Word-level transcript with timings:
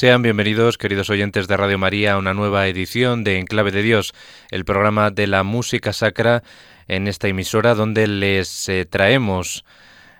Sean 0.00 0.22
bienvenidos, 0.22 0.78
queridos 0.78 1.10
oyentes 1.10 1.48
de 1.48 1.56
Radio 1.56 1.76
María, 1.76 2.12
a 2.12 2.18
una 2.18 2.32
nueva 2.32 2.68
edición 2.68 3.24
de 3.24 3.40
Enclave 3.40 3.72
de 3.72 3.82
Dios, 3.82 4.14
el 4.52 4.64
programa 4.64 5.10
de 5.10 5.26
la 5.26 5.42
música 5.42 5.92
sacra 5.92 6.44
en 6.86 7.08
esta 7.08 7.26
emisora 7.26 7.74
donde 7.74 8.06
les 8.06 8.68
eh, 8.68 8.84
traemos 8.84 9.64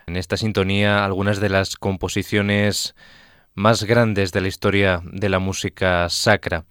en 0.05 0.17
esta 0.17 0.35
sintonía 0.35 1.05
algunas 1.05 1.39
de 1.39 1.47
las 1.47 1.77
composiciones 1.77 2.93
más 3.53 3.85
grandes 3.85 4.33
de 4.33 4.41
la 4.41 4.49
historia 4.49 5.01
de 5.05 5.29
la 5.29 5.39
música 5.39 6.09
sacra. 6.09 6.65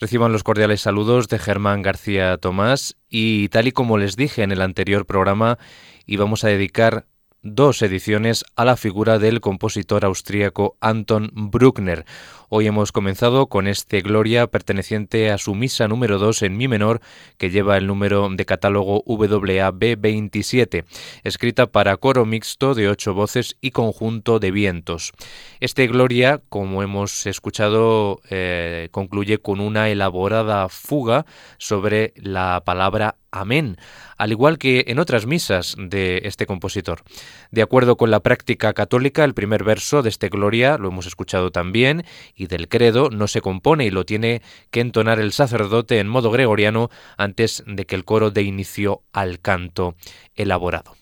Reciban 0.00 0.32
los 0.32 0.42
cordiales 0.42 0.80
saludos 0.80 1.28
de 1.28 1.38
Germán 1.38 1.82
García 1.82 2.36
Tomás 2.38 2.96
y 3.08 3.48
tal 3.50 3.68
y 3.68 3.70
como 3.70 3.96
les 3.96 4.16
dije 4.16 4.42
en 4.42 4.50
el 4.50 4.62
anterior 4.62 5.06
programa, 5.06 5.56
íbamos 6.04 6.42
a 6.42 6.48
dedicar 6.48 7.06
dos 7.42 7.82
ediciones 7.82 8.44
a 8.56 8.64
la 8.64 8.76
figura 8.76 9.18
del 9.18 9.40
compositor 9.40 10.04
austríaco 10.04 10.76
Anton 10.80 11.30
Bruckner. 11.32 12.04
Hoy 12.50 12.66
hemos 12.66 12.92
comenzado 12.92 13.48
con 13.48 13.66
este 13.66 14.00
Gloria 14.00 14.46
perteneciente 14.46 15.30
a 15.30 15.36
su 15.36 15.54
misa 15.54 15.86
número 15.86 16.18
2 16.18 16.40
en 16.44 16.56
mi 16.56 16.66
menor, 16.66 17.02
que 17.36 17.50
lleva 17.50 17.76
el 17.76 17.86
número 17.86 18.26
de 18.30 18.46
catálogo 18.46 19.04
WAB27, 19.04 20.86
escrita 21.24 21.66
para 21.66 21.98
coro 21.98 22.24
mixto 22.24 22.74
de 22.74 22.88
ocho 22.88 23.12
voces 23.12 23.58
y 23.60 23.72
conjunto 23.72 24.38
de 24.38 24.50
vientos. 24.50 25.12
Este 25.60 25.88
Gloria, 25.88 26.40
como 26.48 26.82
hemos 26.82 27.26
escuchado, 27.26 28.22
eh, 28.30 28.88
concluye 28.92 29.36
con 29.36 29.60
una 29.60 29.90
elaborada 29.90 30.70
fuga 30.70 31.26
sobre 31.58 32.14
la 32.16 32.62
palabra 32.64 33.16
Amén, 33.30 33.76
al 34.16 34.32
igual 34.32 34.56
que 34.56 34.84
en 34.88 34.98
otras 34.98 35.26
misas 35.26 35.76
de 35.78 36.22
este 36.24 36.46
compositor. 36.46 37.02
De 37.50 37.60
acuerdo 37.60 37.98
con 37.98 38.10
la 38.10 38.20
práctica 38.20 38.72
católica, 38.72 39.22
el 39.22 39.34
primer 39.34 39.64
verso 39.64 40.02
de 40.02 40.08
este 40.08 40.30
Gloria, 40.30 40.78
lo 40.78 40.88
hemos 40.88 41.06
escuchado 41.06 41.50
también, 41.50 42.06
y 42.38 42.46
del 42.46 42.68
credo 42.68 43.10
no 43.10 43.26
se 43.26 43.42
compone 43.42 43.84
y 43.84 43.90
lo 43.90 44.06
tiene 44.06 44.40
que 44.70 44.80
entonar 44.80 45.18
el 45.18 45.32
sacerdote 45.32 45.98
en 45.98 46.08
modo 46.08 46.30
gregoriano 46.30 46.88
antes 47.16 47.64
de 47.66 47.84
que 47.84 47.96
el 47.96 48.04
coro 48.04 48.30
dé 48.30 48.42
inicio 48.42 49.02
al 49.12 49.40
canto 49.40 49.96
elaborado. 50.34 50.94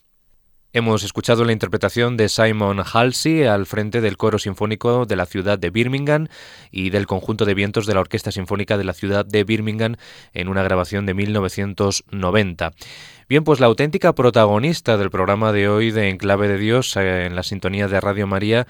Hemos 0.76 1.04
escuchado 1.04 1.44
la 1.46 1.52
interpretación 1.52 2.18
de 2.18 2.28
Simon 2.28 2.82
Halsey 2.84 3.44
al 3.44 3.64
frente 3.64 4.02
del 4.02 4.18
coro 4.18 4.38
sinfónico 4.38 5.06
de 5.06 5.16
la 5.16 5.24
ciudad 5.24 5.58
de 5.58 5.70
Birmingham 5.70 6.28
y 6.70 6.90
del 6.90 7.06
conjunto 7.06 7.46
de 7.46 7.54
vientos 7.54 7.86
de 7.86 7.94
la 7.94 8.00
Orquesta 8.00 8.30
Sinfónica 8.30 8.76
de 8.76 8.84
la 8.84 8.92
ciudad 8.92 9.24
de 9.24 9.44
Birmingham 9.44 9.96
en 10.34 10.48
una 10.48 10.62
grabación 10.62 11.06
de 11.06 11.14
1990. 11.14 12.74
Bien, 13.26 13.42
pues 13.42 13.58
la 13.58 13.68
auténtica 13.68 14.14
protagonista 14.14 14.98
del 14.98 15.08
programa 15.08 15.50
de 15.50 15.68
hoy 15.70 15.92
de 15.92 16.10
Enclave 16.10 16.46
de 16.46 16.58
Dios 16.58 16.94
eh, 16.96 17.24
en 17.24 17.36
la 17.36 17.42
sintonía 17.42 17.88
de 17.88 17.98
Radio 17.98 18.26
María 18.26 18.66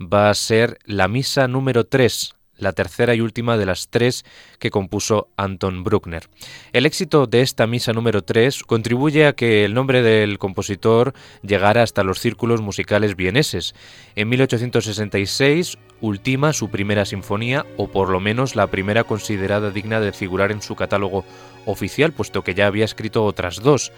va 0.00 0.30
a 0.30 0.34
ser 0.34 0.78
la 0.84 1.08
misa 1.08 1.48
número 1.48 1.84
3, 1.84 2.34
la 2.56 2.72
tercera 2.72 3.14
y 3.14 3.20
última 3.20 3.56
de 3.56 3.66
las 3.66 3.88
tres 3.88 4.24
que 4.58 4.70
compuso 4.70 5.28
Anton 5.36 5.84
Bruckner. 5.84 6.28
El 6.72 6.86
éxito 6.86 7.26
de 7.26 7.40
esta 7.40 7.66
misa 7.66 7.92
número 7.92 8.22
3 8.22 8.64
contribuye 8.64 9.26
a 9.26 9.32
que 9.32 9.64
el 9.64 9.74
nombre 9.74 10.02
del 10.02 10.38
compositor 10.38 11.14
llegara 11.42 11.82
hasta 11.82 12.04
los 12.04 12.18
círculos 12.18 12.60
musicales 12.60 13.16
vieneses. 13.16 13.74
En 14.16 14.28
1866 14.28 15.78
ultima 16.00 16.52
su 16.52 16.68
primera 16.70 17.04
sinfonía, 17.04 17.66
o 17.76 17.88
por 17.88 18.10
lo 18.10 18.20
menos 18.20 18.54
la 18.54 18.68
primera 18.68 19.04
considerada 19.04 19.70
digna 19.70 20.00
de 20.00 20.12
figurar 20.12 20.52
en 20.52 20.62
su 20.62 20.76
catálogo 20.76 21.24
oficial, 21.66 22.12
puesto 22.12 22.42
que 22.42 22.54
ya 22.54 22.66
había 22.66 22.84
escrito 22.84 23.24
otras 23.24 23.60
dos 23.62 23.92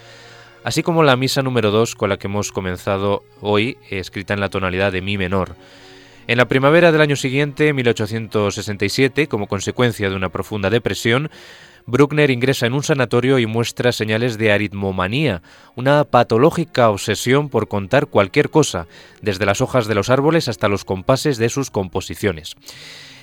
así 0.64 0.82
como 0.82 1.02
la 1.02 1.16
misa 1.16 1.42
número 1.42 1.70
2 1.70 1.94
con 1.94 2.10
la 2.10 2.18
que 2.18 2.26
hemos 2.26 2.52
comenzado 2.52 3.24
hoy, 3.40 3.78
escrita 3.88 4.34
en 4.34 4.40
la 4.40 4.50
tonalidad 4.50 4.92
de 4.92 5.02
mi 5.02 5.16
menor. 5.16 5.56
En 6.30 6.38
la 6.38 6.46
primavera 6.46 6.92
del 6.92 7.00
año 7.00 7.16
siguiente, 7.16 7.72
1867, 7.72 9.26
como 9.26 9.48
consecuencia 9.48 10.08
de 10.08 10.14
una 10.14 10.28
profunda 10.28 10.70
depresión, 10.70 11.28
Bruckner 11.86 12.30
ingresa 12.30 12.66
en 12.66 12.72
un 12.72 12.84
sanatorio 12.84 13.40
y 13.40 13.46
muestra 13.46 13.90
señales 13.90 14.38
de 14.38 14.52
aritmomanía, 14.52 15.42
una 15.74 16.04
patológica 16.04 16.88
obsesión 16.88 17.48
por 17.48 17.66
contar 17.66 18.06
cualquier 18.06 18.48
cosa, 18.48 18.86
desde 19.20 19.44
las 19.44 19.60
hojas 19.60 19.88
de 19.88 19.96
los 19.96 20.08
árboles 20.08 20.46
hasta 20.46 20.68
los 20.68 20.84
compases 20.84 21.36
de 21.36 21.48
sus 21.48 21.72
composiciones. 21.72 22.54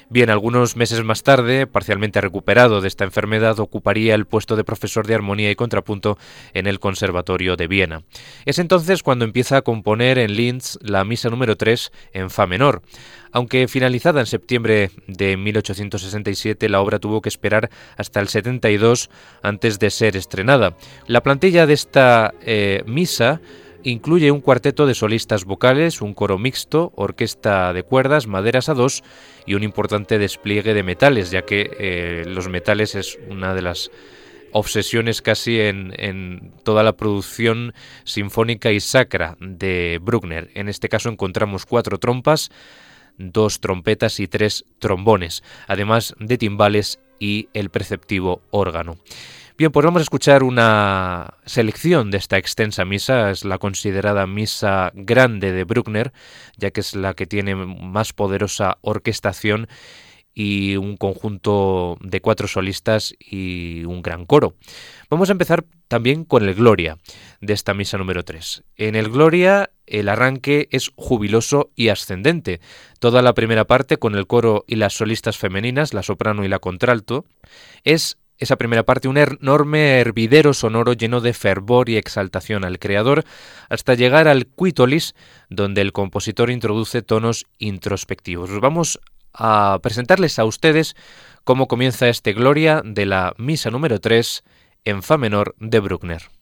Bien, 0.10 0.30
algunos 0.30 0.78
meses 0.78 1.04
más 1.04 1.22
tarde, 1.22 1.68
parcialmente 1.68 2.22
recuperado 2.22 2.80
de 2.80 2.88
esta 2.88 3.04
enfermedad, 3.04 3.60
ocuparía 3.60 4.16
el 4.16 4.26
puesto 4.26 4.56
de 4.56 4.64
profesor 4.64 5.06
de 5.06 5.16
armonía 5.16 5.52
y 5.52 5.56
contrapunto 5.56 6.18
en 6.54 6.66
el 6.66 6.80
Conservatorio 6.80 7.58
de 7.58 7.68
Viena. 7.68 8.04
Es 8.46 8.58
entonces 8.58 9.04
cuando 9.04 9.26
empieza 9.26 9.58
a 9.58 9.64
componer 9.64 10.18
en 10.18 10.34
Linz 10.34 10.78
la 10.82 11.04
misa 11.04 11.30
número 11.30 11.58
3 11.58 11.92
en 12.14 12.30
Fa 12.30 12.48
menor. 12.48 12.84
Aunque 13.34 13.68
finalizada 13.68 14.22
en 14.22 14.28
septiembre 14.28 14.92
de 15.08 15.36
1867, 15.36 16.70
la 16.70 16.80
obra 16.80 17.00
tuvo 17.00 17.22
que 17.22 17.28
esperar 17.28 17.70
hasta 17.98 18.22
el 18.22 18.30
72 18.30 19.10
antes 19.42 19.78
de 19.78 19.90
ser 19.90 20.16
estrenada. 20.16 20.78
La 21.08 21.22
plantilla 21.22 21.66
de 21.66 21.74
esta 21.74 22.34
eh, 22.46 22.82
misa 22.86 23.42
incluye 23.84 24.32
un 24.32 24.42
cuarteto 24.42 24.86
de 24.86 24.96
solistas 24.96 25.46
vocales, 25.46 26.02
un 26.02 26.14
coro 26.14 26.38
mixto, 26.38 26.92
orquesta 26.96 27.74
de 27.74 27.84
cuerdas, 27.84 28.28
maderas 28.28 28.70
a 28.70 28.74
dos 28.74 29.04
y 29.46 29.56
un 29.56 29.64
importante 29.64 30.18
despliegue 30.18 30.74
de 30.74 30.84
metales, 30.84 31.32
ya 31.32 31.44
que 31.44 31.72
eh, 31.80 32.24
los 32.28 32.50
metales 32.50 32.96
es 32.96 33.18
una 33.30 33.54
de 33.54 33.62
las 33.62 33.92
obsesiones 34.52 35.22
casi 35.22 35.60
en, 35.60 35.94
en, 35.98 36.52
toda 36.64 36.84
la 36.84 36.94
producción 36.94 37.74
sinfónica 38.04 38.72
y 38.72 38.80
sacra 38.80 39.38
de 39.40 40.00
Bruckner. 40.02 40.50
En 40.54 40.70
este 40.70 40.90
caso 40.90 41.10
encontramos 41.10 41.66
cuatro 41.66 41.98
trompas, 41.98 42.50
dos 43.18 43.60
trompetas 43.60 44.20
y 44.20 44.28
tres 44.28 44.66
trombones, 44.80 45.44
además 45.68 46.16
de 46.20 46.38
timbales 46.38 47.00
y 47.20 47.50
el 47.54 47.70
preceptivo 47.70 48.42
órgano. 48.52 48.98
Bien, 49.58 49.72
pues 49.72 49.84
vamos 49.84 50.02
a 50.02 50.04
escuchar 50.04 50.44
una 50.44 51.34
selección 51.48 52.12
de 52.12 52.20
esta 52.20 52.38
extensa 52.38 52.86
misa, 52.86 53.32
es 53.32 53.44
la 53.44 53.58
considerada 53.58 54.28
misa 54.28 54.92
grande 54.94 55.52
de 55.52 55.64
Bruckner, 55.64 56.14
ya 56.58 56.70
que 56.70 56.82
es 56.82 56.96
la 56.96 57.16
que 57.16 57.26
tiene 57.26 57.56
más 57.56 58.14
poderosa 58.14 58.78
orquestación 58.82 59.68
y 60.32 60.76
un 60.76 60.96
conjunto 60.96 61.98
de 62.02 62.22
cuatro 62.22 62.48
solistas 62.48 63.16
y 63.20 63.84
un 63.86 64.04
gran 64.04 64.28
coro. 64.28 64.54
Vamos 65.10 65.30
a 65.30 65.32
empezar 65.32 65.66
también 65.88 66.24
con 66.24 66.48
el 66.48 66.54
Gloria 66.54 67.00
de 67.42 67.54
esta 67.54 67.74
misa 67.74 67.98
número 67.98 68.24
3. 68.24 68.64
En 68.76 68.96
el 68.96 69.10
Gloria 69.10 69.72
el 69.88 70.10
arranque 70.10 70.68
es 70.70 70.92
jubiloso 70.96 71.72
y 71.76 71.90
ascendente. 71.90 72.60
Toda 73.00 73.24
la 73.24 73.34
primera 73.34 73.66
parte 73.66 73.98
con 73.98 74.14
el 74.14 74.28
coro 74.28 74.66
y 74.68 74.76
las 74.76 74.94
solistas 74.94 75.40
femeninas, 75.40 75.96
la 75.96 76.04
soprano 76.04 76.46
y 76.46 76.48
la 76.48 76.60
contralto, 76.60 77.26
es 77.84 78.20
esa 78.38 78.56
primera 78.56 78.84
parte, 78.84 79.08
un 79.08 79.18
enorme 79.18 80.00
hervidero 80.00 80.54
sonoro 80.54 80.94
lleno 80.94 81.22
de 81.22 81.34
fervor 81.34 81.90
y 81.90 81.98
exaltación 81.98 82.64
al 82.64 82.80
creador, 82.80 83.24
hasta 83.70 83.96
llegar 83.96 84.28
al 84.28 84.48
quitolis, 84.48 85.16
donde 85.50 85.82
el 85.82 85.94
compositor 85.94 86.50
introduce 86.50 87.02
tonos 87.02 87.46
introspectivos. 87.58 88.60
Vamos 88.60 89.00
a 89.34 89.80
presentarles 89.82 90.40
a 90.40 90.46
ustedes 90.46 90.96
cómo 91.44 91.68
comienza 91.68 92.10
este 92.10 92.34
Gloria 92.34 92.82
de 92.84 93.06
la 93.06 93.34
misa 93.38 93.70
número 93.72 94.00
3 94.00 94.44
en 94.86 95.04
Fa 95.04 95.18
menor 95.18 95.56
de 95.60 95.80
Bruckner. 95.80 96.37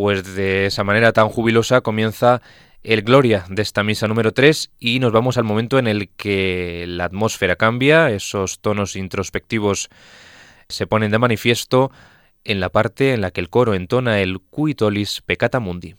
Pues 0.00 0.34
de 0.34 0.64
esa 0.64 0.82
manera 0.82 1.12
tan 1.12 1.28
jubilosa 1.28 1.82
comienza 1.82 2.40
el 2.82 3.02
Gloria 3.02 3.44
de 3.50 3.60
esta 3.60 3.84
misa 3.84 4.08
número 4.08 4.32
3 4.32 4.70
y 4.78 4.98
nos 4.98 5.12
vamos 5.12 5.36
al 5.36 5.44
momento 5.44 5.78
en 5.78 5.86
el 5.86 6.08
que 6.08 6.86
la 6.88 7.04
atmósfera 7.04 7.56
cambia, 7.56 8.08
esos 8.08 8.60
tonos 8.60 8.96
introspectivos 8.96 9.90
se 10.70 10.86
ponen 10.86 11.10
de 11.10 11.18
manifiesto 11.18 11.90
en 12.44 12.60
la 12.60 12.70
parte 12.70 13.12
en 13.12 13.20
la 13.20 13.30
que 13.30 13.42
el 13.42 13.50
coro 13.50 13.74
entona 13.74 14.20
el 14.20 14.40
Cuitolis 14.40 15.20
Peccata 15.20 15.60
Mundi. 15.60 15.96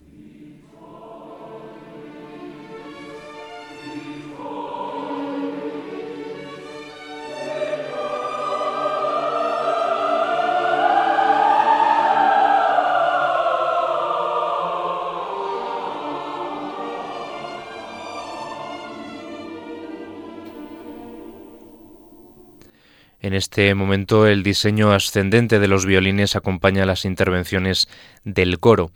En 23.32 23.36
este 23.36 23.74
momento 23.74 24.26
el 24.26 24.42
diseño 24.42 24.92
ascendente 24.92 25.58
de 25.58 25.66
los 25.66 25.86
violines 25.86 26.36
acompaña 26.36 26.84
las 26.84 27.06
intervenciones 27.06 27.88
del 28.24 28.58
coro. 28.58 28.90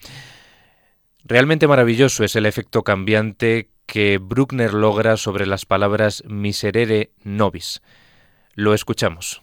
Realmente 1.24 1.66
maravilloso 1.66 2.22
es 2.22 2.36
el 2.36 2.44
efecto 2.44 2.82
cambiante 2.82 3.70
que 3.86 4.18
Bruckner 4.18 4.74
logra 4.74 5.16
sobre 5.16 5.46
las 5.46 5.64
palabras 5.64 6.22
miserere 6.26 7.12
nobis. 7.24 7.80
Lo 8.52 8.74
escuchamos. 8.74 9.40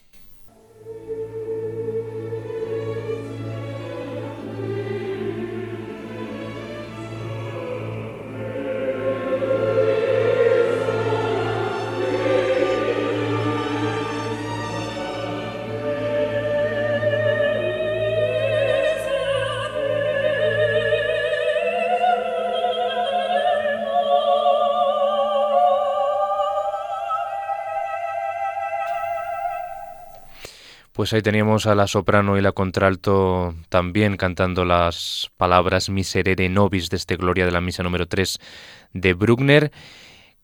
Pues 31.04 31.12
ahí 31.12 31.22
teníamos 31.22 31.66
a 31.66 31.76
la 31.76 31.86
soprano 31.86 32.38
y 32.38 32.42
la 32.42 32.54
contralto 32.54 33.56
también 33.68 34.16
cantando 34.16 34.64
las 34.64 35.30
palabras 35.36 35.90
Miserere 35.90 36.48
Nobis 36.48 36.90
de 36.90 36.96
este 36.96 37.18
Gloria 37.18 37.44
de 37.44 37.52
la 37.52 37.60
Misa 37.60 37.84
número 37.84 38.08
3 38.08 38.40
de 38.94 39.14
Bruckner, 39.14 39.74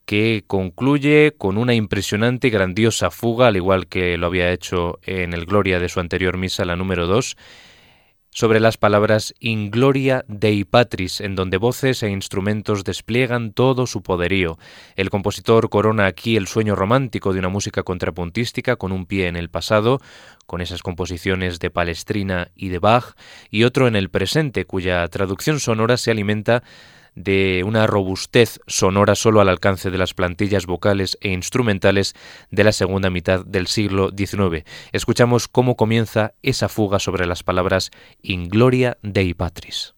que 0.04 0.44
concluye 0.46 1.32
con 1.38 1.56
una 1.56 1.72
impresionante 1.72 2.48
y 2.48 2.50
grandiosa 2.50 3.10
fuga, 3.10 3.46
al 3.46 3.56
igual 3.56 3.86
que 3.86 4.18
lo 4.18 4.26
había 4.26 4.52
hecho 4.52 4.98
en 5.02 5.32
el 5.32 5.46
Gloria 5.46 5.78
de 5.78 5.88
su 5.88 5.98
anterior 5.98 6.36
misa, 6.36 6.66
la 6.66 6.76
número 6.76 7.06
2, 7.06 7.38
sobre 8.30 8.60
las 8.60 8.76
palabras 8.76 9.34
In 9.40 9.70
Gloria 9.70 10.24
Dei 10.28 10.64
Patris, 10.64 11.20
en 11.20 11.34
donde 11.34 11.56
voces 11.56 12.02
e 12.02 12.10
instrumentos 12.10 12.84
despliegan 12.84 13.52
todo 13.52 13.86
su 13.86 14.02
poderío. 14.02 14.58
El 14.96 15.10
compositor 15.10 15.68
corona 15.68 16.06
aquí 16.06 16.36
el 16.36 16.46
sueño 16.46 16.76
romántico 16.76 17.32
de 17.32 17.40
una 17.40 17.48
música 17.48 17.82
contrapuntística 17.82 18.76
con 18.76 18.92
un 18.92 19.06
pie 19.06 19.26
en 19.26 19.36
el 19.36 19.50
pasado, 19.50 20.00
con 20.46 20.60
esas 20.60 20.82
composiciones 20.82 21.58
de 21.58 21.70
Palestrina 21.70 22.48
y 22.54 22.68
de 22.68 22.78
Bach, 22.78 23.16
y 23.50 23.64
otro 23.64 23.88
en 23.88 23.96
el 23.96 24.10
presente, 24.10 24.64
cuya 24.64 25.06
traducción 25.08 25.58
sonora 25.58 25.96
se 25.96 26.10
alimenta 26.10 26.62
de 27.14 27.62
una 27.66 27.86
robustez 27.86 28.60
sonora 28.66 29.14
solo 29.14 29.40
al 29.40 29.48
alcance 29.48 29.90
de 29.90 29.98
las 29.98 30.14
plantillas 30.14 30.66
vocales 30.66 31.18
e 31.20 31.30
instrumentales 31.30 32.14
de 32.50 32.64
la 32.64 32.72
segunda 32.72 33.10
mitad 33.10 33.44
del 33.44 33.66
siglo 33.66 34.10
XIX. 34.16 34.64
Escuchamos 34.92 35.48
cómo 35.48 35.76
comienza 35.76 36.34
esa 36.42 36.68
fuga 36.68 36.98
sobre 36.98 37.26
las 37.26 37.42
palabras 37.42 37.90
In 38.22 38.48
Gloria 38.48 38.98
Dei 39.02 39.34
Patris. 39.34 39.94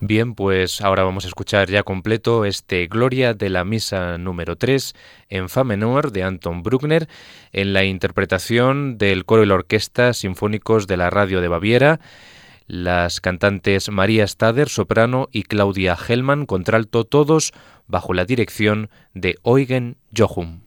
Bien, 0.00 0.34
pues 0.34 0.82
ahora 0.82 1.04
vamos 1.04 1.24
a 1.24 1.28
escuchar 1.28 1.70
ya 1.70 1.82
completo 1.82 2.44
este 2.44 2.86
Gloria 2.86 3.32
de 3.32 3.48
la 3.48 3.64
Misa 3.64 4.18
número 4.18 4.56
3 4.56 4.92
en 5.30 5.48
Fa 5.48 5.64
menor 5.64 6.12
de 6.12 6.22
Anton 6.22 6.62
Bruckner 6.62 7.08
en 7.52 7.72
la 7.72 7.82
interpretación 7.84 8.98
del 8.98 9.24
coro 9.24 9.42
y 9.42 9.46
la 9.46 9.54
orquesta 9.54 10.12
sinfónicos 10.12 10.86
de 10.86 10.98
la 10.98 11.08
Radio 11.08 11.40
de 11.40 11.48
Baviera, 11.48 12.00
las 12.66 13.22
cantantes 13.22 13.88
María 13.88 14.26
Stader, 14.26 14.68
soprano, 14.68 15.28
y 15.32 15.44
Claudia 15.44 15.96
Hellman, 15.96 16.44
contralto, 16.44 17.04
todos 17.04 17.52
bajo 17.86 18.12
la 18.12 18.26
dirección 18.26 18.90
de 19.14 19.36
Eugen 19.44 19.96
Jochum. 20.14 20.65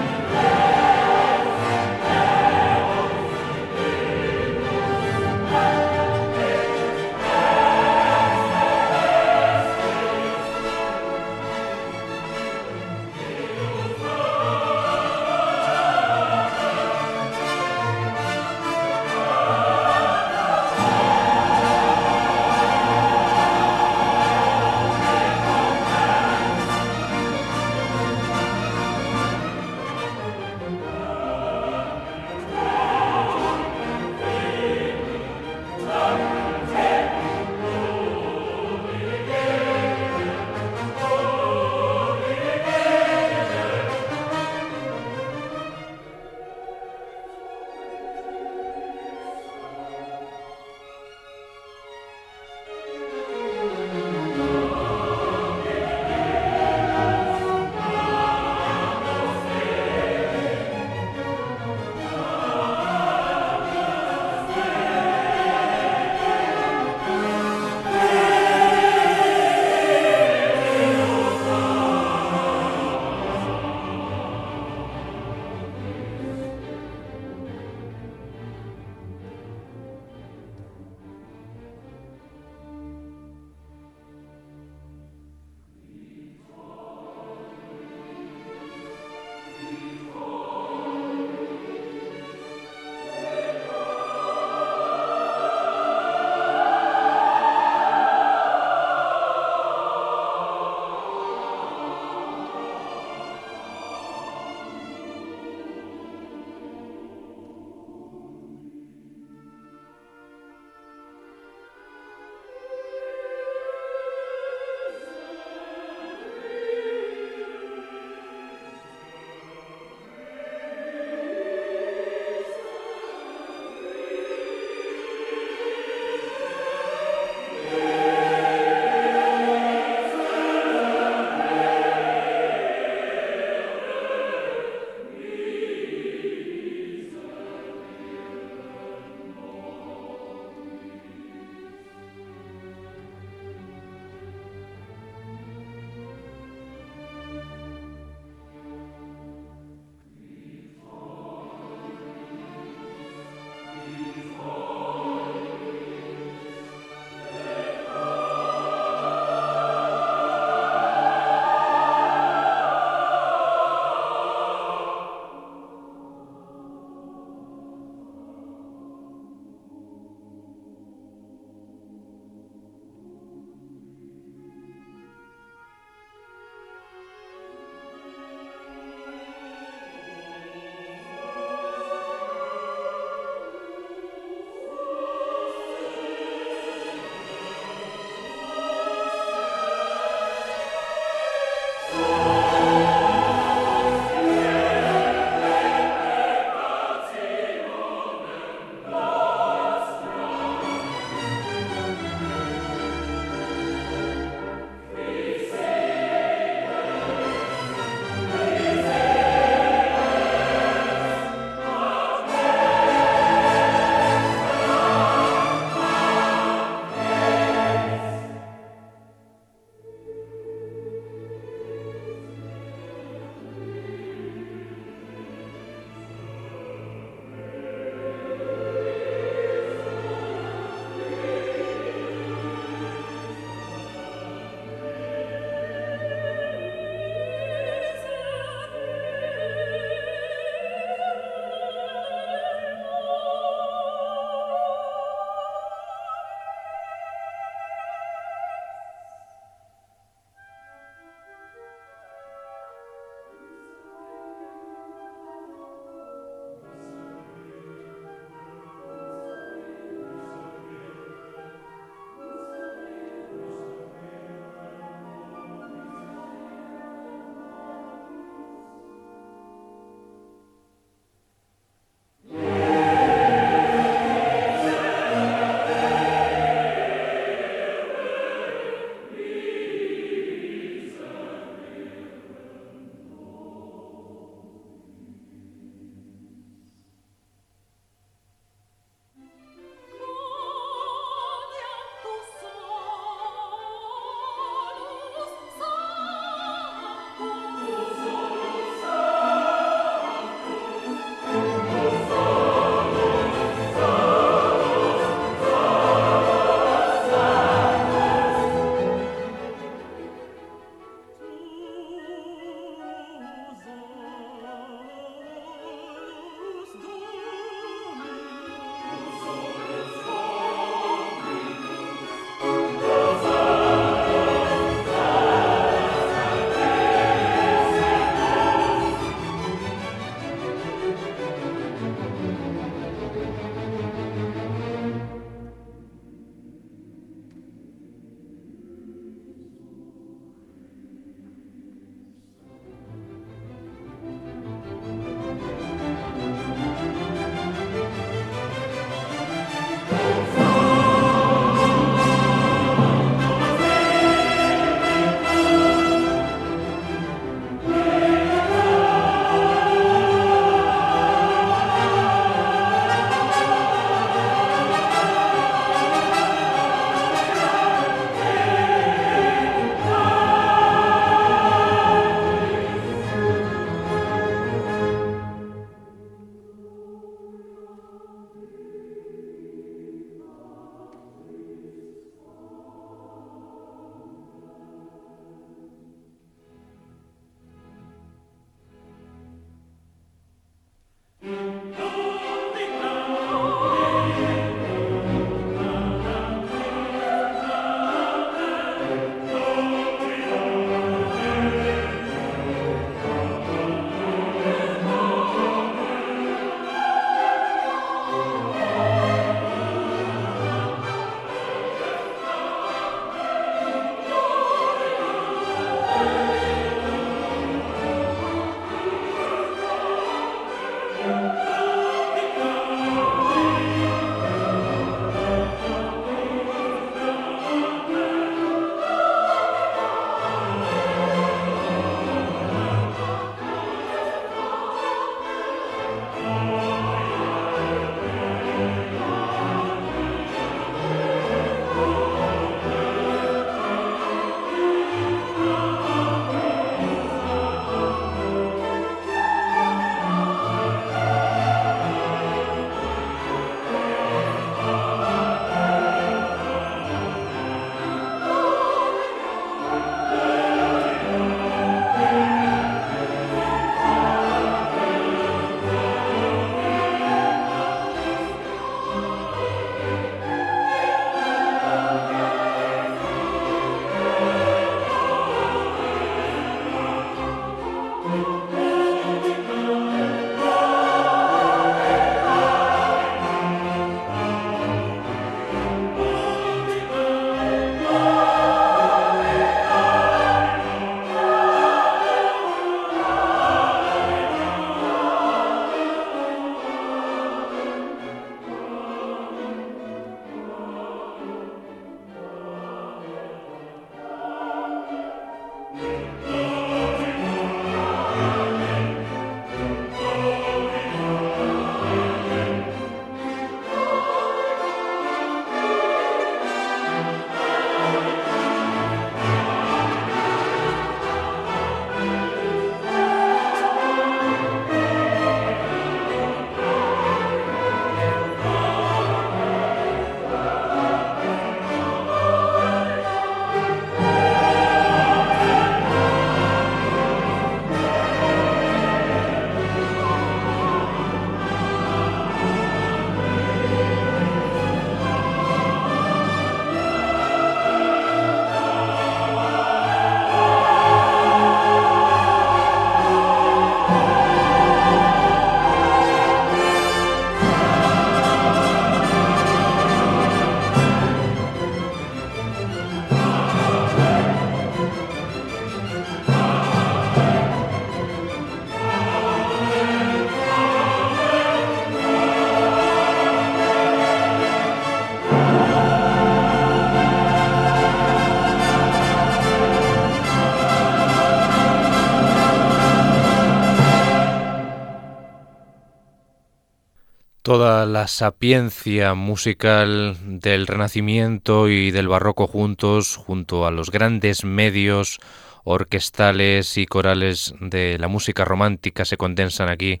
Toda 587.52 587.84
la 587.84 588.08
sapiencia 588.08 589.12
musical 589.12 590.16
del 590.22 590.66
Renacimiento 590.66 591.68
y 591.68 591.90
del 591.90 592.08
Barroco 592.08 592.46
juntos, 592.46 593.16
junto 593.16 593.66
a 593.66 593.70
los 593.70 593.90
grandes 593.90 594.42
medios 594.42 595.18
orquestales 595.62 596.78
y 596.78 596.86
corales 596.86 597.52
de 597.60 597.98
la 597.98 598.08
música 598.08 598.46
romántica 598.46 599.04
se 599.04 599.18
condensan 599.18 599.68
aquí 599.68 600.00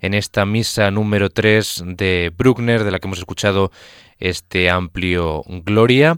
en 0.00 0.14
esta 0.14 0.46
misa 0.46 0.92
número 0.92 1.28
3 1.28 1.82
de 1.86 2.32
Bruckner, 2.38 2.84
de 2.84 2.92
la 2.92 3.00
que 3.00 3.08
hemos 3.08 3.18
escuchado 3.18 3.72
este 4.20 4.70
amplio 4.70 5.42
Gloria, 5.48 6.16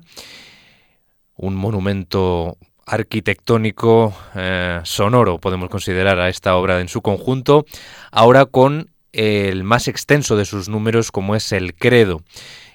un 1.34 1.54
monumento 1.54 2.58
arquitectónico 2.84 4.12
eh, 4.34 4.80
sonoro, 4.84 5.38
podemos 5.38 5.70
considerar 5.70 6.20
a 6.20 6.28
esta 6.28 6.56
obra 6.56 6.82
en 6.82 6.88
su 6.88 7.00
conjunto, 7.00 7.64
ahora 8.12 8.44
con 8.44 8.90
el 9.14 9.64
más 9.64 9.88
extenso 9.88 10.36
de 10.36 10.44
sus 10.44 10.68
números 10.68 11.10
como 11.10 11.36
es 11.36 11.52
el 11.52 11.74
credo 11.74 12.22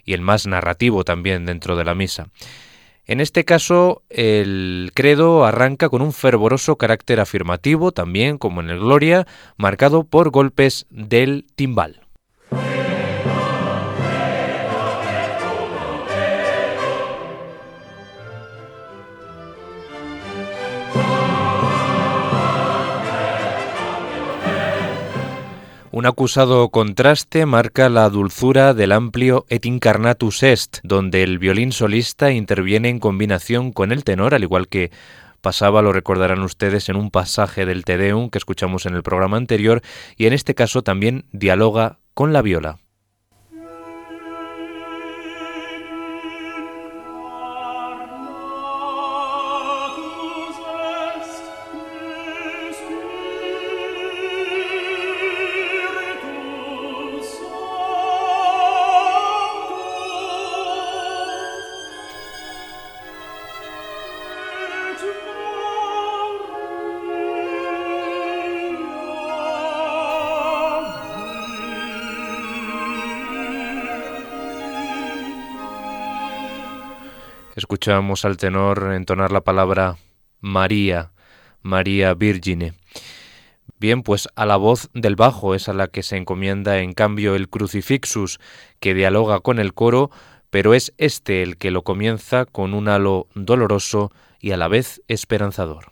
y 0.06 0.13
el 0.13 0.21
más 0.21 0.47
narrativo 0.47 1.04
también 1.04 1.45
dentro 1.45 1.75
de 1.75 1.84
la 1.84 1.93
misa. 1.93 2.30
En 3.06 3.21
este 3.21 3.43
caso, 3.43 4.04
el 4.10 4.91
credo 4.93 5.43
arranca 5.43 5.89
con 5.89 6.02
un 6.02 6.13
fervoroso 6.13 6.78
carácter 6.78 7.19
afirmativo, 7.19 7.91
también 7.91 8.38
como 8.38 8.62
en 8.62 8.69
el 8.69 8.80
Gloria, 8.80 9.25
marcado 9.58 10.04
por 10.04 10.30
golpes 10.30 10.86
del 10.91 11.47
timbal. 11.56 11.98
Un 25.99 26.05
acusado 26.05 26.69
contraste 26.69 27.45
marca 27.45 27.89
la 27.89 28.09
dulzura 28.09 28.73
del 28.73 28.93
amplio 28.93 29.45
Et 29.49 29.65
Incarnatus 29.65 30.43
Est, 30.43 30.77
donde 30.81 31.23
el 31.23 31.39
violín 31.39 31.73
solista 31.73 32.31
interviene 32.31 32.88
en 32.88 33.01
combinación 33.01 33.73
con 33.73 33.91
el 33.91 34.05
tenor, 34.05 34.33
al 34.33 34.43
igual 34.43 34.69
que 34.69 34.91
pasaba, 35.41 35.81
lo 35.81 35.91
recordarán 35.91 36.41
ustedes, 36.41 36.88
en 36.88 36.95
un 36.95 37.12
pasaje 37.12 37.65
del 37.65 37.83
Te 37.83 37.97
Deum 37.97 38.29
que 38.29 38.38
escuchamos 38.38 38.85
en 38.85 38.93
el 38.93 39.03
programa 39.03 39.35
anterior, 39.35 39.81
y 40.15 40.25
en 40.25 40.31
este 40.31 40.55
caso 40.55 40.83
también 40.83 41.25
dialoga 41.33 41.97
con 42.13 42.31
la 42.31 42.41
viola. 42.41 42.77
Escuchamos 77.69 78.25
al 78.25 78.38
tenor 78.38 78.93
entonar 78.95 79.32
la 79.32 79.41
palabra 79.41 79.97
María, 80.41 81.12
María 81.62 82.15
Virgine. 82.15 82.73
Bien, 83.79 84.01
pues 84.01 84.27
a 84.36 84.47
la 84.47 84.58
voz 84.58 84.89
del 84.95 85.15
bajo 85.15 85.53
es 85.53 85.69
a 85.69 85.73
la 85.73 85.88
que 85.88 86.01
se 86.01 86.17
encomienda 86.17 86.79
en 86.79 86.93
cambio 86.93 87.36
el 87.36 87.47
crucifixus, 87.47 88.39
que 88.79 88.95
dialoga 88.95 89.41
con 89.41 89.60
el 89.60 89.75
coro, 89.75 90.10
pero 90.49 90.73
es 90.73 90.93
este 90.97 91.43
el 91.43 91.58
que 91.58 91.69
lo 91.69 91.84
comienza 91.84 92.45
con 92.45 92.73
un 92.73 92.88
halo 92.88 93.27
doloroso 93.36 94.12
y 94.39 94.49
a 94.49 94.58
la 94.58 94.67
vez 94.67 95.03
esperanzador. 95.08 95.91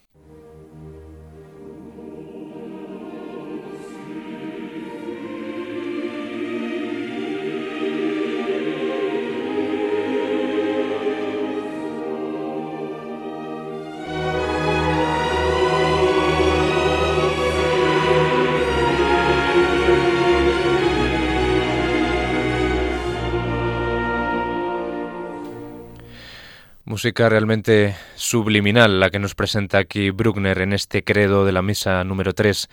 Música 26.97 27.29
realmente 27.29 27.95
subliminal 28.15 28.99
la 28.99 29.11
que 29.11 29.19
nos 29.19 29.35
presenta 29.35 29.77
aquí 29.77 30.09
Bruckner 30.09 30.59
en 30.61 30.73
este 30.73 31.03
credo 31.03 31.45
de 31.45 31.51
la 31.51 31.61
misa 31.61 32.03
número 32.03 32.33
3 32.33 32.67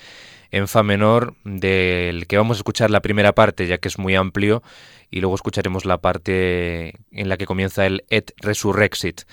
en 0.51 0.67
fa 0.67 0.83
menor, 0.83 1.35
del 1.45 2.27
que 2.27 2.39
vamos 2.39 2.57
a 2.57 2.61
escuchar 2.61 2.91
la 2.91 3.03
primera 3.03 3.35
parte, 3.35 3.67
ya 3.67 3.77
que 3.77 3.89
es 3.89 3.99
muy 3.99 4.15
amplio, 4.15 4.63
y 5.11 5.21
luego 5.21 5.35
escucharemos 5.35 5.85
la 5.85 5.99
parte 5.99 6.95
en 7.13 7.29
la 7.29 7.37
que 7.37 7.45
comienza 7.45 7.85
el 7.85 8.07
Et 8.09 8.33
Resurrexit. 8.39 9.25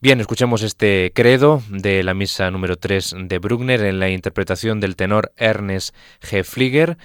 Bien, 0.00 0.20
escuchemos 0.20 0.62
este 0.62 1.10
credo 1.12 1.60
de 1.68 2.04
la 2.04 2.14
misa 2.14 2.48
número 2.52 2.76
3 2.76 3.16
de 3.24 3.38
Bruckner 3.40 3.82
en 3.82 3.98
la 3.98 4.08
interpretación 4.08 4.78
del 4.78 4.94
tenor 4.94 5.32
Ernest 5.36 5.96
G. 6.22 6.44
Flieger 6.44 6.96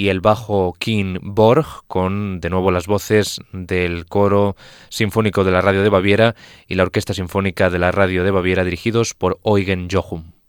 y 0.00 0.08
el 0.08 0.22
bajo 0.22 0.74
King 0.78 1.18
Borg, 1.20 1.66
con 1.86 2.40
de 2.40 2.48
nuevo 2.48 2.70
las 2.70 2.86
voces 2.86 3.42
del 3.52 4.06
coro 4.06 4.56
sinfónico 4.88 5.44
de 5.44 5.50
la 5.50 5.60
Radio 5.60 5.82
de 5.82 5.90
Baviera 5.90 6.34
y 6.66 6.76
la 6.76 6.84
Orquesta 6.84 7.12
Sinfónica 7.12 7.68
de 7.68 7.80
la 7.80 7.92
Radio 7.92 8.24
de 8.24 8.30
Baviera, 8.30 8.64
dirigidos 8.64 9.12
por 9.12 9.38
Eugen 9.44 9.88
Jochum. 9.90 10.39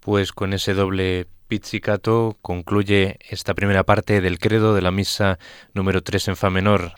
Pues 0.00 0.32
con 0.32 0.52
ese 0.54 0.74
doble 0.74 1.26
pizzicato 1.46 2.38
concluye 2.40 3.18
esta 3.28 3.54
primera 3.54 3.84
parte 3.84 4.20
del 4.20 4.38
credo 4.38 4.74
de 4.74 4.82
la 4.82 4.90
misa 4.90 5.38
número 5.74 6.02
3 6.02 6.28
en 6.28 6.36
fa 6.36 6.48
menor. 6.48 6.92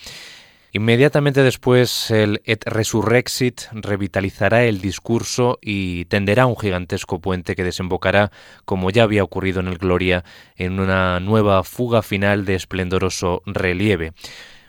Inmediatamente 0.74 1.42
después 1.42 2.10
el 2.10 2.40
Et 2.44 2.64
Resurrexit 2.64 3.62
revitalizará 3.72 4.64
el 4.64 4.80
discurso 4.80 5.58
y 5.60 6.06
tenderá 6.06 6.46
un 6.46 6.56
gigantesco 6.56 7.20
puente 7.20 7.54
que 7.54 7.64
desembocará, 7.64 8.30
como 8.64 8.90
ya 8.90 9.02
había 9.02 9.24
ocurrido 9.24 9.60
en 9.60 9.68
el 9.68 9.76
Gloria, 9.76 10.24
en 10.56 10.80
una 10.80 11.20
nueva 11.20 11.62
fuga 11.62 12.00
final 12.00 12.46
de 12.46 12.54
esplendoroso 12.54 13.42
relieve. 13.44 14.12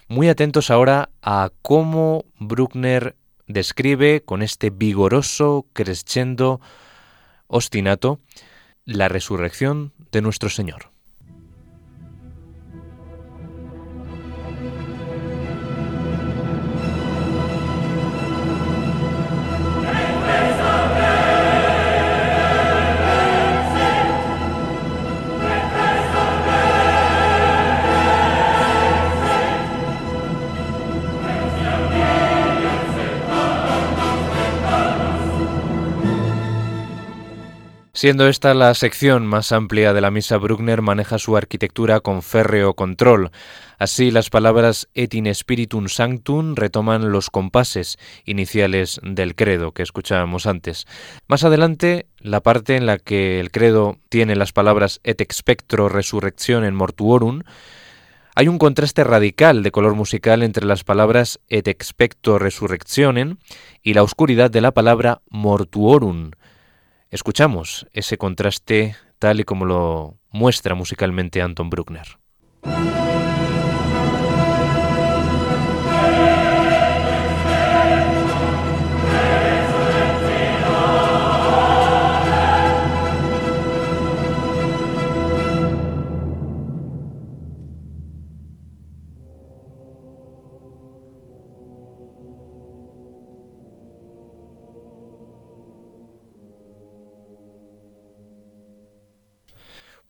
Muy 0.10 0.28
atentos 0.28 0.72
ahora 0.72 1.10
a 1.22 1.52
cómo 1.62 2.26
Bruckner 2.38 3.16
describe 3.48 4.24
con 4.26 4.42
este 4.42 4.72
vigoroso 4.72 5.68
crescendo 5.72 6.60
ostinato 7.54 8.20
la 8.86 9.08
resurrección 9.08 9.93
de 10.12 10.22
nuestro 10.22 10.49
Señor. 10.49 10.93
Siendo 38.04 38.28
esta 38.28 38.54
la 38.54 38.74
sección 38.74 39.26
más 39.26 39.54
amplia 39.54 39.93
de 39.93 40.01
la 40.01 40.12
misa, 40.12 40.36
Bruckner 40.36 40.82
maneja 40.82 41.18
su 41.18 41.38
arquitectura 41.38 42.01
con 42.01 42.22
férreo 42.22 42.74
control. 42.74 43.32
Así, 43.80 44.12
las 44.12 44.30
palabras 44.30 44.89
et 44.93 45.14
in 45.14 45.34
spiritum 45.34 45.88
sanctum 45.88 46.54
retoman 46.56 47.14
los 47.14 47.30
compases 47.30 47.97
iniciales 48.26 48.99
del 49.04 49.36
credo 49.36 49.72
que 49.72 49.84
escuchábamos 49.84 50.47
antes. 50.47 50.86
Más 51.30 51.45
adelante, 51.45 52.08
la 52.20 52.41
parte 52.41 52.76
en 52.76 52.88
la 52.88 52.97
que 52.97 53.39
el 53.39 53.51
credo 53.51 53.99
tiene 54.10 54.36
las 54.36 54.51
palabras 54.51 54.99
et 55.06 55.22
expectro 55.22 55.88
resurrección 55.88 56.66
en 56.66 56.76
mortuorum, 56.76 57.43
hay 58.36 58.49
un 58.49 58.58
contraste 58.58 59.06
radical 59.06 59.64
de 59.64 59.72
color 59.72 59.95
musical 59.95 60.43
entre 60.43 60.66
las 60.66 60.84
palabras 60.84 61.39
et 61.47 61.70
expecto 61.70 62.38
resurrectionem 62.38 63.38
y 63.82 63.93
la 63.93 64.04
oscuridad 64.04 64.51
de 64.51 64.60
la 64.60 64.74
palabra 64.74 65.22
mortuorum 65.30 66.32
Escuchamos 67.14 67.86
ese 67.93 68.18
contraste 68.18 68.95
tal 69.20 69.39
y 69.39 69.43
como 69.43 69.66
lo 69.66 70.18
muestra 70.32 70.74
musicalmente 70.74 71.43
Anton 71.43 71.70
Bruckner. 71.70 72.18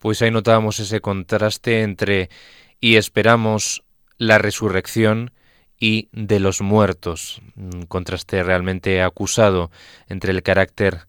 Pues 0.04 0.22
ahí 0.22 0.32
notábamos 0.32 0.82
ese 0.82 0.99
contraste 0.99 1.82
entre 1.82 2.30
y 2.82 2.97
esperamos 2.97 3.86
la 4.18 4.38
resurrección 4.38 5.32
y 5.80 6.10
de 6.12 6.41
los 6.41 6.60
muertos, 6.60 7.41
un 7.56 7.86
contraste 7.86 8.43
realmente 8.43 9.01
acusado 9.01 9.72
entre 10.10 10.32
el 10.32 10.43
carácter 10.43 11.08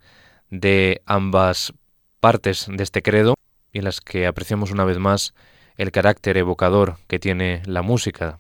de 0.49 1.03
ambas 1.07 1.75
partes 2.21 2.69
de 2.71 2.85
este 2.85 3.03
credo 3.03 3.35
y 3.73 3.79
en 3.79 3.85
las 3.85 4.01
que 4.01 4.29
apreciamos 4.29 4.71
una 4.71 4.85
vez 4.85 5.01
más 5.01 5.35
el 5.77 5.91
carácter 5.91 6.37
evocador 6.37 6.99
que 7.09 7.19
tiene 7.19 7.63
la 7.67 7.83
música. 7.83 8.39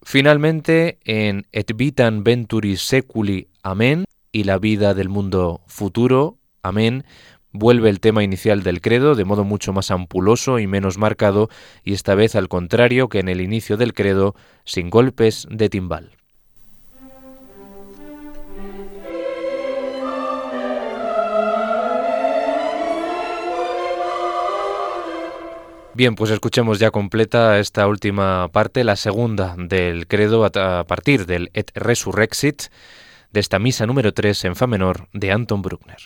Finalmente, 0.00 0.98
en 1.04 1.46
Et 1.52 1.70
vitam 1.76 2.24
venturi 2.24 2.78
seculi, 2.78 3.48
amén, 3.62 4.06
y 4.32 4.44
la 4.44 4.56
vida 4.56 4.94
del 4.94 5.10
mundo 5.10 5.60
futuro, 5.66 6.38
amén, 6.62 7.04
Vuelve 7.52 7.90
el 7.90 8.00
tema 8.00 8.24
inicial 8.24 8.62
del 8.62 8.80
credo 8.80 9.14
de 9.14 9.24
modo 9.24 9.44
mucho 9.44 9.72
más 9.72 9.90
ampuloso 9.90 10.58
y 10.58 10.66
menos 10.66 10.96
marcado, 10.96 11.50
y 11.84 11.92
esta 11.92 12.14
vez 12.14 12.34
al 12.34 12.48
contrario 12.48 13.08
que 13.08 13.18
en 13.18 13.28
el 13.28 13.40
inicio 13.40 13.76
del 13.76 13.92
credo, 13.92 14.34
sin 14.64 14.88
golpes 14.88 15.46
de 15.50 15.68
timbal. 15.68 16.12
Bien, 25.94 26.14
pues 26.14 26.30
escuchemos 26.30 26.78
ya 26.78 26.90
completa 26.90 27.58
esta 27.58 27.86
última 27.86 28.48
parte, 28.48 28.82
la 28.82 28.96
segunda 28.96 29.54
del 29.58 30.06
credo 30.06 30.46
a 30.46 30.84
partir 30.84 31.26
del 31.26 31.50
Et 31.52 31.70
Resurrexit 31.74 32.62
de 33.30 33.40
esta 33.40 33.58
misa 33.58 33.84
número 33.84 34.14
3 34.14 34.46
en 34.46 34.56
Fa 34.56 34.66
menor 34.66 35.08
de 35.12 35.32
Anton 35.32 35.60
Bruckner. 35.60 35.98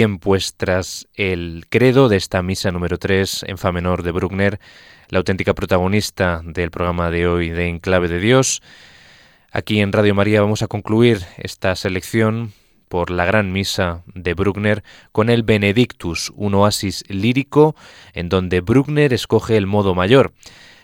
Bien 0.00 0.18
puestras 0.18 1.08
el 1.12 1.66
credo 1.68 2.08
de 2.08 2.16
esta 2.16 2.40
misa 2.42 2.70
número 2.70 2.96
3 2.96 3.44
en 3.48 3.58
fa 3.58 3.70
menor 3.70 4.02
de 4.02 4.12
Bruckner, 4.12 4.58
la 5.10 5.18
auténtica 5.18 5.52
protagonista 5.52 6.40
del 6.42 6.70
programa 6.70 7.10
de 7.10 7.26
hoy 7.26 7.50
de 7.50 7.68
Enclave 7.68 8.08
de 8.08 8.18
Dios. 8.18 8.62
Aquí 9.52 9.78
en 9.80 9.92
Radio 9.92 10.14
María 10.14 10.40
vamos 10.40 10.62
a 10.62 10.68
concluir 10.68 11.20
esta 11.36 11.76
selección 11.76 12.54
por 12.88 13.10
la 13.10 13.26
gran 13.26 13.52
misa 13.52 14.02
de 14.14 14.32
Bruckner 14.32 14.82
con 15.12 15.28
el 15.28 15.42
Benedictus, 15.42 16.32
un 16.34 16.54
oasis 16.54 17.04
lírico 17.08 17.76
en 18.14 18.30
donde 18.30 18.62
Bruckner 18.62 19.12
escoge 19.12 19.58
el 19.58 19.66
modo 19.66 19.94
mayor. 19.94 20.32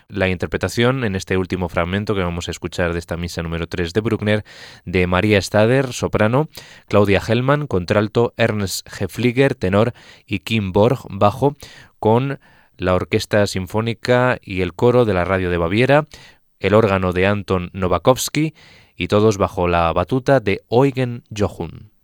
La 0.09 0.29
interpretación 0.29 1.03
en 1.03 1.17
este 1.17 1.35
último 1.35 1.67
fragmento 1.67 2.15
que 2.15 2.21
vamos 2.21 2.47
a 2.47 2.51
escuchar 2.51 2.93
de 2.93 2.99
esta 2.99 3.17
misa 3.17 3.43
número 3.43 3.67
3 3.67 3.91
de 3.91 3.99
Bruckner 3.99 4.45
de 4.85 5.05
María 5.05 5.41
Stader, 5.41 5.91
soprano, 5.91 6.47
Claudia 6.87 7.19
Hellman, 7.19 7.67
contralto, 7.67 8.33
Ernst 8.37 8.87
Hefliger, 8.87 9.53
tenor 9.53 9.91
y 10.25 10.39
Kim 10.39 10.71
Borg, 10.71 10.99
bajo, 11.09 11.57
con 11.99 12.39
la 12.77 12.95
Orquesta 12.95 13.45
Sinfónica 13.47 14.39
y 14.41 14.61
el 14.61 14.73
coro 14.73 15.03
de 15.03 15.13
la 15.13 15.25
Radio 15.25 15.49
de 15.49 15.57
Baviera, 15.57 16.05
el 16.61 16.73
órgano 16.73 17.11
de 17.11 17.27
Anton 17.27 17.69
Novakovsky 17.73 18.53
y 18.95 19.09
todos 19.09 19.37
bajo 19.37 19.67
la 19.67 19.91
batuta 19.91 20.39
de 20.39 20.61
Eugen 20.69 21.25
Johun. 21.37 21.96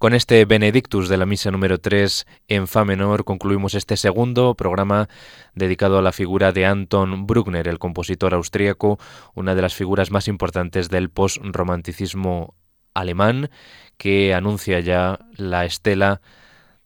Con 0.00 0.14
este 0.14 0.46
Benedictus 0.46 1.10
de 1.10 1.18
la 1.18 1.26
misa 1.26 1.50
número 1.50 1.78
3 1.78 2.26
en 2.48 2.66
Fa 2.66 2.86
menor 2.86 3.24
concluimos 3.24 3.74
este 3.74 3.98
segundo 3.98 4.54
programa 4.54 5.10
dedicado 5.54 5.98
a 5.98 6.02
la 6.02 6.12
figura 6.12 6.52
de 6.52 6.64
Anton 6.64 7.26
Bruckner, 7.26 7.68
el 7.68 7.78
compositor 7.78 8.32
austríaco, 8.32 8.98
una 9.34 9.54
de 9.54 9.60
las 9.60 9.74
figuras 9.74 10.10
más 10.10 10.26
importantes 10.26 10.88
del 10.88 11.10
post-romanticismo 11.10 12.54
alemán, 12.94 13.50
que 13.98 14.32
anuncia 14.32 14.80
ya 14.80 15.18
la 15.36 15.66
estela 15.66 16.22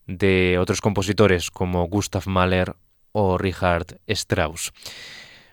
de 0.07 0.57
otros 0.59 0.81
compositores 0.81 1.51
como 1.51 1.87
Gustav 1.87 2.27
Mahler 2.27 2.75
o 3.13 3.37
Richard 3.37 4.01
Strauss. 4.07 4.73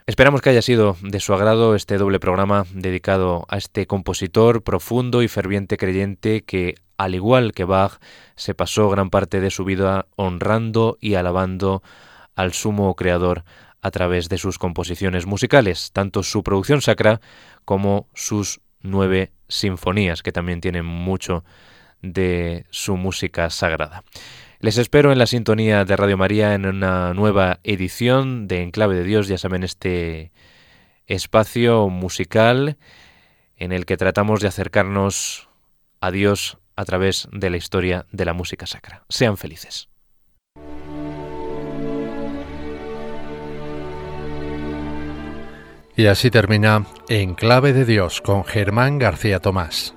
Esperamos 0.05 0.43
que 0.43 0.51
haya 0.51 0.63
sido 0.63 0.97
de 1.01 1.21
su 1.21 1.33
agrado 1.33 1.77
este 1.77 1.97
doble 1.97 2.19
programa 2.19 2.67
dedicado 2.75 3.47
a 3.49 3.57
este 3.57 3.87
compositor 3.87 4.65
profundo 4.65 5.23
y 5.23 5.29
ferviente 5.29 5.77
creyente 5.77 6.43
que, 6.43 6.75
al 7.03 7.17
igual 7.17 7.53
que 7.53 7.65
Bach, 7.65 7.99
se 8.37 8.55
pasó 8.55 8.89
gran 8.89 9.11
parte 9.11 9.41
de 9.41 9.51
su 9.51 9.65
vida 9.65 10.07
honrando 10.15 10.99
y 11.01 11.15
alabando 11.15 11.83
al 12.37 12.53
sumo 12.53 12.95
creador 12.95 13.45
a 13.81 13.91
través 13.91 14.29
de 14.29 14.39
sus 14.39 14.57
composiciones 14.57 15.27
musicales, 15.27 15.91
tanto 15.93 16.23
su 16.23 16.45
producción 16.45 16.81
sacra 16.81 17.21
como 17.65 18.07
sus 18.15 18.61
nueve 18.81 19.33
sinfonías, 19.49 20.23
que 20.23 20.31
también 20.31 20.61
tienen 20.61 20.85
mucho 20.85 21.45
de 22.03 22.67
su 22.71 22.97
música 22.97 23.51
sagrada. 23.51 24.05
Les 24.61 24.79
espero 24.79 25.11
en 25.11 25.19
la 25.19 25.27
sintonía 25.27 25.85
de 25.85 25.97
Radio 25.97 26.17
María 26.17 26.55
en 26.55 26.67
una 26.67 27.15
nueva 27.15 27.59
edición 27.65 28.47
de 28.47 28.63
Enclave 28.63 28.95
de 28.95 29.03
Dios, 29.03 29.27
ya 29.27 29.39
saben, 29.39 29.65
este 29.65 30.31
espacio 31.09 31.89
musical 31.89 32.79
en 33.57 33.73
el 33.73 33.87
que 33.87 33.97
tratamos 33.97 34.41
de 34.41 34.47
acercarnos 34.47 35.49
a 36.01 36.13
Dios 36.13 36.59
a 36.77 36.85
través 36.85 37.29
de 37.33 37.51
la 37.51 37.57
historia 37.57 38.07
de 38.13 38.25
la 38.25 38.33
música 38.33 38.67
sacra. 38.67 39.05
Sean 39.09 39.37
felices. 39.37 39.89
Y 45.95 46.07
así 46.07 46.31
termina 46.31 46.87
Enclave 47.09 47.73
de 47.73 47.85
Dios 47.85 48.23
con 48.23 48.45
Germán 48.45 48.99
García 48.99 49.41
Tomás. 49.41 49.95